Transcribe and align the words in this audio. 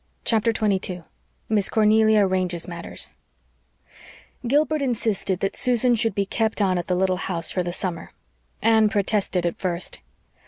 CHAPTER 0.25 0.51
22 0.51 1.03
MISS 1.47 1.69
CORNELIA 1.69 2.17
ARRANGES 2.25 2.67
MATTERS 2.67 3.11
Gilbert 4.47 4.81
insisted 4.81 5.41
that 5.41 5.55
Susan 5.55 5.93
should 5.93 6.15
be 6.15 6.25
kept 6.25 6.59
on 6.59 6.79
at 6.79 6.87
the 6.87 6.95
little 6.95 7.17
house 7.17 7.51
for 7.51 7.61
the 7.61 7.71
summer. 7.71 8.11
Anne 8.63 8.89
protested 8.89 9.45
at 9.45 9.59
first. 9.59 10.01